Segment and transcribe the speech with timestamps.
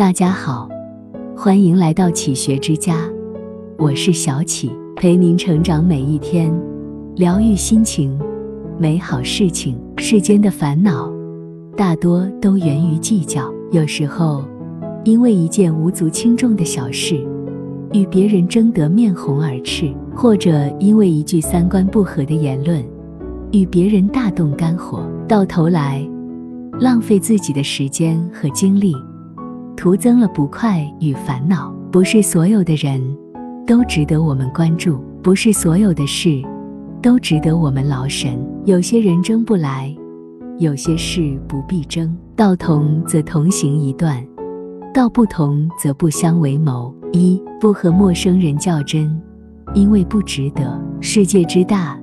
[0.00, 0.66] 大家好，
[1.36, 3.06] 欢迎来到启学之家，
[3.76, 6.50] 我是小启，陪您成长每一天，
[7.16, 8.18] 疗愈心情，
[8.78, 9.78] 美好事情。
[9.98, 11.12] 世间的烦恼
[11.76, 14.42] 大多都源于计较，有时候
[15.04, 17.22] 因为一件无足轻重的小事，
[17.92, 22.82] 与别人争得面红耳赤，或者因为一句三观不合的言论，
[23.52, 26.02] 与别人大动肝火，到头来
[26.80, 28.96] 浪费自己的时间和精力。
[29.80, 31.74] 徒增了不快与烦恼。
[31.90, 33.00] 不是所有的人
[33.66, 36.42] 都值得我们关注，不是所有的事
[37.00, 38.38] 都值得我们劳神。
[38.66, 39.96] 有些人争不来，
[40.58, 42.14] 有些事不必争。
[42.36, 44.22] 道同则同行一段，
[44.92, 46.94] 道不同则不相为谋。
[47.14, 49.18] 一不和陌生人较真，
[49.72, 50.78] 因为不值得。
[51.00, 51.98] 世界之大，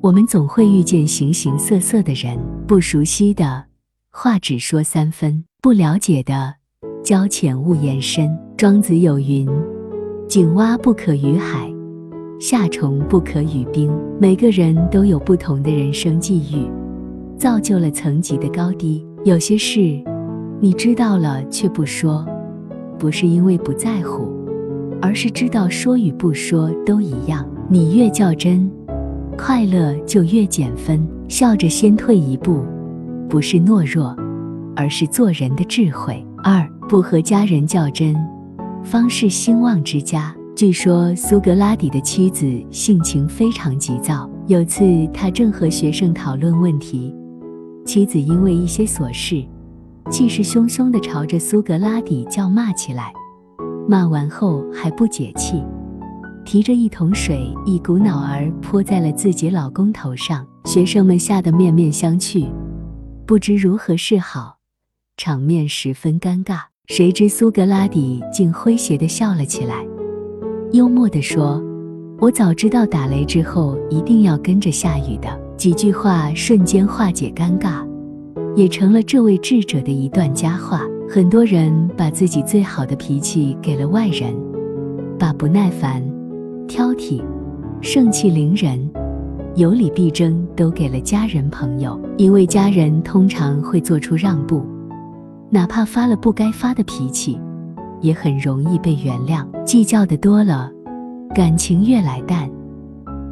[0.00, 3.64] 我们总会遇见形形色色的人，不熟悉的
[4.12, 6.57] 话只说三分，不了解的。
[7.08, 8.28] 交浅勿言深。
[8.54, 9.48] 庄子有云
[10.28, 11.66] ：“井蛙不可与海，
[12.38, 16.70] 夏虫不可语冰。”每个人都有不同的人生际遇，
[17.38, 19.02] 造就了层级的高低。
[19.24, 19.98] 有些事
[20.60, 22.26] 你知道了却不说，
[22.98, 24.28] 不是因为不在乎，
[25.00, 27.48] 而是知道说与不说都一样。
[27.70, 28.70] 你越较真，
[29.34, 31.02] 快乐就越减分。
[31.26, 32.62] 笑着先退一步，
[33.30, 34.14] 不是懦弱，
[34.76, 36.22] 而是做人的智慧。
[36.44, 36.70] 二。
[36.88, 38.16] 不和家人较真，
[38.82, 40.34] 方是兴旺之家。
[40.56, 44.28] 据说苏格拉底的妻子性情非常急躁。
[44.46, 47.14] 有次他正和学生讨论问题，
[47.84, 49.46] 妻子因为一些琐事，
[50.10, 53.12] 气势汹汹地朝着苏格拉底叫骂起来。
[53.86, 55.62] 骂完后还不解气，
[56.42, 60.46] 提着一桶水，一股脑儿泼在了自己老公头上。
[60.64, 62.50] 学生们吓得面面相觑，
[63.26, 64.56] 不知如何是好，
[65.18, 66.62] 场面十分尴尬。
[66.88, 69.86] 谁知苏格拉底竟诙谐地笑了起来，
[70.72, 71.62] 幽默地说
[72.18, 77.86] ：“我早知道打雷之后一定要跟着下雨的。”几句话瞬间化解尴尬，
[78.56, 80.80] 也成了这位智者的一段佳话。
[81.10, 84.34] 很多人把自己最好的脾气给了外人，
[85.18, 86.02] 把不耐烦、
[86.66, 87.22] 挑剔、
[87.82, 88.90] 盛气凌人、
[89.56, 94.64] 有理必争都给了家人朋友，因为家人通常会做出让步。
[95.50, 97.40] 哪怕发了不该发的脾气，
[98.02, 99.46] 也很容易被原谅。
[99.64, 100.70] 计较的多了，
[101.34, 102.46] 感情越来淡；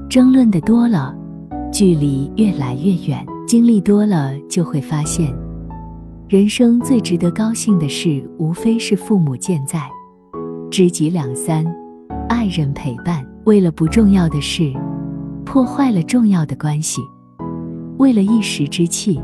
[0.09, 1.15] 争论的多了，
[1.71, 3.25] 距离越来越远。
[3.47, 5.31] 经历多了，就会发现，
[6.27, 9.83] 人生最值得高兴的事，无非是父母健在，
[10.71, 11.65] 知己两三，
[12.31, 13.23] 爱人陪伴。
[13.45, 14.73] 为了不重要的事，
[15.45, 17.01] 破坏了重要的关系；
[17.99, 19.21] 为了一时之气。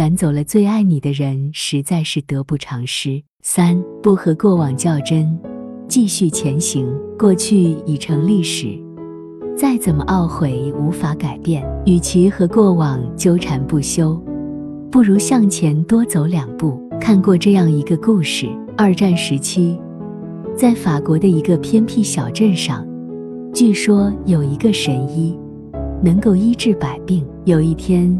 [0.00, 3.22] 赶走了最爱你的人，实在是得不偿失。
[3.42, 5.38] 三不和过往较真，
[5.88, 6.90] 继续前行。
[7.18, 8.68] 过去已成历史，
[9.54, 11.62] 再怎么懊悔无法改变。
[11.84, 14.18] 与其和过往纠缠不休，
[14.90, 16.80] 不如向前多走两步。
[16.98, 19.78] 看过这样一个故事：二战时期，
[20.56, 22.88] 在法国的一个偏僻小镇上，
[23.52, 25.38] 据说有一个神医，
[26.02, 27.22] 能够医治百病。
[27.44, 28.18] 有一天。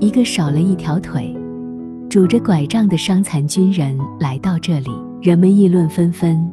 [0.00, 1.36] 一个少了一条腿、
[2.08, 4.90] 拄着拐杖的伤残军人来到这里，
[5.20, 6.50] 人们议论纷纷。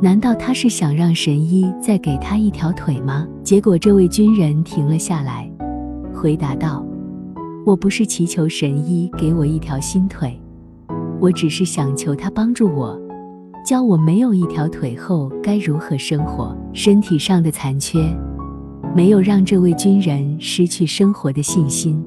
[0.00, 3.26] 难道他是想让神医再给他一条腿吗？
[3.42, 5.50] 结果，这位军人停了下来，
[6.14, 6.86] 回答道
[7.66, 10.40] ：“我不是祈求神医给我一条新腿，
[11.20, 12.96] 我只是想求他帮助我，
[13.66, 17.98] 教我没有一条腿后该如何生活。”身体上的残缺，
[18.94, 22.00] 没有让这位军人失去生活的信心。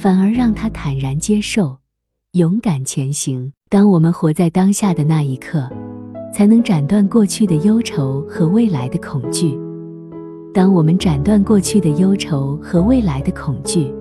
[0.00, 1.76] 反而让他坦然接受，
[2.34, 3.52] 勇敢前行。
[3.68, 5.68] 当我们活在当下的那一刻，
[6.32, 9.58] 才能斩断过去的忧愁和未来的恐惧。
[10.54, 13.92] 当我们斩断过去的忧愁和未来的恐惧，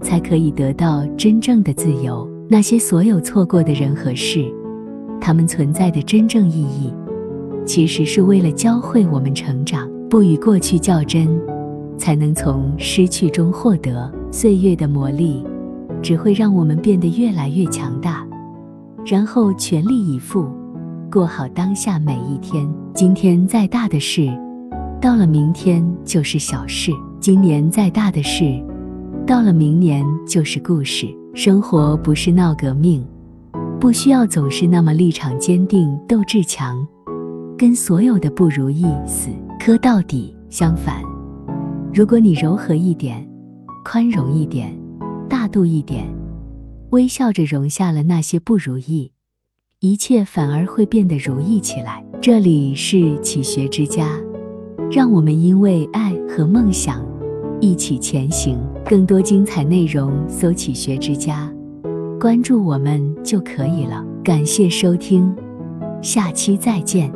[0.00, 2.28] 才可以得到真正的自由。
[2.50, 4.52] 那些所有错过的人和事，
[5.20, 6.92] 他们存在的真正意义，
[7.64, 9.88] 其实是为了教会我们成长。
[10.10, 11.40] 不与过去较真，
[11.96, 14.12] 才能从失去中获得。
[14.38, 15.42] 岁月的磨砺，
[16.02, 18.22] 只会让我们变得越来越强大，
[19.06, 20.46] 然后全力以赴，
[21.10, 22.70] 过好当下每一天。
[22.92, 24.28] 今天再大的事，
[25.00, 28.62] 到了明天就是小事；今年再大的事，
[29.26, 31.06] 到了明年就是故事。
[31.32, 33.02] 生活不是闹革命，
[33.80, 36.86] 不需要总是那么立场坚定、斗志强，
[37.56, 40.36] 跟所有的不如意死磕到底。
[40.50, 41.02] 相反，
[41.94, 43.25] 如果你柔和一点。
[43.88, 44.76] 宽容一点，
[45.28, 46.04] 大度一点，
[46.90, 49.12] 微笑着容下了那些不如意，
[49.78, 52.04] 一切反而会变得如意起来。
[52.20, 54.08] 这里是启学之家，
[54.90, 57.00] 让我们因为爱和梦想
[57.60, 58.58] 一起前行。
[58.84, 61.48] 更多精彩内容，搜“启学之家”，
[62.20, 64.04] 关注我们就可以了。
[64.24, 65.32] 感谢收听，
[66.02, 67.08] 下期再见。